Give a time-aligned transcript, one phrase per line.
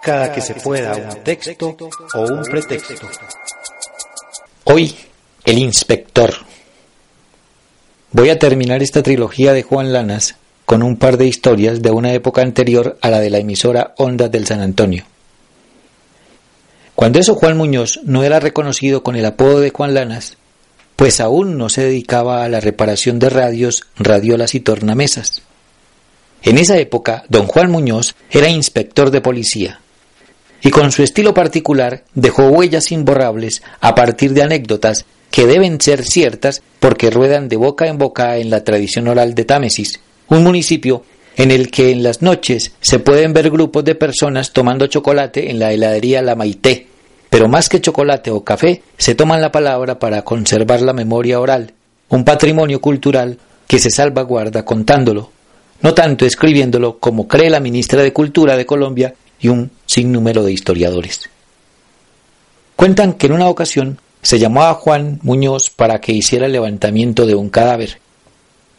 [0.00, 1.76] Cada que se pueda un texto
[2.14, 3.06] o un pretexto.
[4.64, 4.94] Hoy,
[5.44, 6.34] el inspector.
[8.12, 12.12] Voy a terminar esta trilogía de Juan Lanas con un par de historias de una
[12.12, 15.04] época anterior a la de la emisora Ondas del San Antonio.
[16.94, 20.36] Cuando eso Juan Muñoz no era reconocido con el apodo de Juan Lanas,
[20.96, 25.42] pues aún no se dedicaba a la reparación de radios, radiolas y tornamesas.
[26.42, 29.80] En esa época, don Juan Muñoz era inspector de policía
[30.62, 36.04] y con su estilo particular dejó huellas imborrables a partir de anécdotas que deben ser
[36.04, 41.04] ciertas porque ruedan de boca en boca en la tradición oral de Támesis, un municipio
[41.36, 45.58] en el que en las noches se pueden ver grupos de personas tomando chocolate en
[45.58, 46.86] la heladería La Maité,
[47.30, 51.72] pero más que chocolate o café, se toman la palabra para conservar la memoria oral,
[52.08, 53.38] un patrimonio cultural
[53.68, 55.30] que se salvaguarda contándolo,
[55.80, 60.52] no tanto escribiéndolo como cree la ministra de Cultura de Colombia y un sinnúmero de
[60.52, 61.28] historiadores.
[62.76, 67.26] Cuentan que en una ocasión se llamó a Juan Muñoz para que hiciera el levantamiento
[67.26, 67.98] de un cadáver.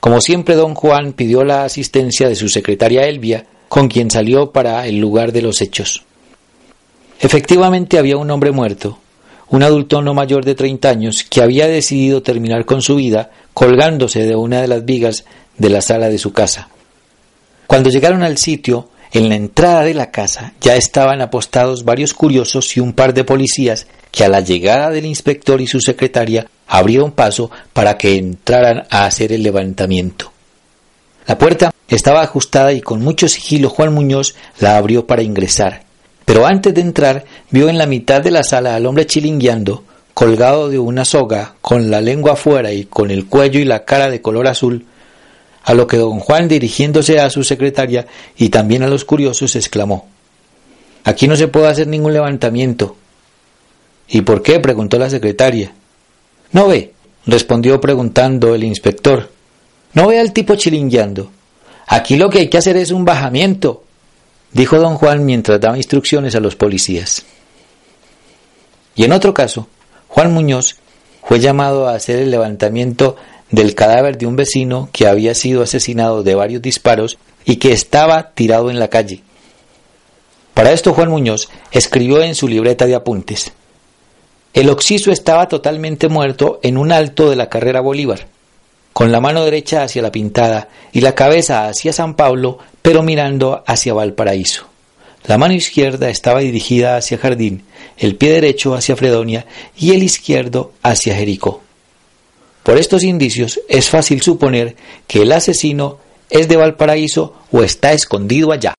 [0.00, 4.86] Como siempre, don Juan pidió la asistencia de su secretaria Elvia, con quien salió para
[4.86, 6.04] el lugar de los hechos.
[7.20, 8.98] Efectivamente había un hombre muerto,
[9.48, 14.26] un adulto no mayor de treinta años, que había decidido terminar con su vida colgándose
[14.26, 15.24] de una de las vigas
[15.56, 16.68] de la sala de su casa.
[17.66, 22.76] Cuando llegaron al sitio, en la entrada de la casa ya estaban apostados varios curiosos
[22.76, 27.12] y un par de policías que a la llegada del inspector y su secretaria abrieron
[27.12, 30.32] paso para que entraran a hacer el levantamiento.
[31.26, 35.82] La puerta estaba ajustada y con mucho sigilo Juan Muñoz la abrió para ingresar.
[36.24, 40.70] Pero antes de entrar vio en la mitad de la sala al hombre chilingueando, colgado
[40.70, 44.22] de una soga, con la lengua afuera y con el cuello y la cara de
[44.22, 44.86] color azul,
[45.64, 48.06] a lo que don Juan, dirigiéndose a su secretaria
[48.36, 50.06] y también a los curiosos, exclamó
[51.04, 52.96] Aquí no se puede hacer ningún levantamiento.
[54.08, 54.60] ¿Y por qué?
[54.60, 55.72] preguntó la secretaria.
[56.52, 56.92] No ve,
[57.26, 59.30] respondió preguntando el inspector.
[59.94, 61.30] No ve al tipo chilingueando.
[61.86, 63.82] Aquí lo que hay que hacer es un bajamiento,
[64.52, 67.24] dijo don Juan mientras daba instrucciones a los policías.
[68.94, 69.68] Y en otro caso,
[70.08, 70.76] Juan Muñoz
[71.24, 73.16] fue llamado a hacer el levantamiento
[73.52, 78.30] del cadáver de un vecino que había sido asesinado de varios disparos y que estaba
[78.34, 79.22] tirado en la calle.
[80.54, 83.52] Para esto Juan Muñoz escribió en su libreta de apuntes.
[84.54, 88.26] El occiso estaba totalmente muerto en un alto de la carrera Bolívar,
[88.92, 93.64] con la mano derecha hacia la pintada y la cabeza hacia San Pablo, pero mirando
[93.66, 94.66] hacia Valparaíso.
[95.24, 97.64] La mano izquierda estaba dirigida hacia Jardín,
[97.96, 99.46] el pie derecho hacia Fredonia
[99.76, 101.61] y el izquierdo hacia Jericó.
[102.62, 104.76] Por estos indicios es fácil suponer
[105.08, 105.98] que el asesino
[106.30, 108.74] es de Valparaíso o está escondido allá.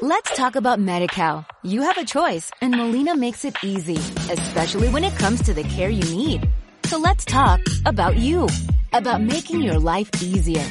[0.00, 1.44] Let's talk about MediCal.
[1.62, 3.96] You have a choice and Molina makes it easy,
[4.30, 6.48] especially when it comes to the care you need.
[6.84, 8.46] So let's talk about you,
[8.92, 10.64] about making your life easier,